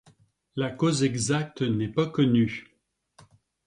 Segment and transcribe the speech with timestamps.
[0.55, 2.75] La cause exacte n’est pas connue.